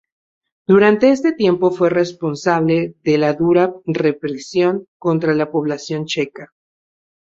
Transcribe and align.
Durante 0.65 1.11
ese 1.11 1.31
tiempo 1.31 1.69
fue 1.69 1.91
responsable 1.91 2.95
de 3.03 3.19
la 3.19 3.33
dura 3.35 3.71
represión 3.85 4.87
contra 4.97 5.35
la 5.35 5.51
población 5.51 6.07
checa. 6.07 6.51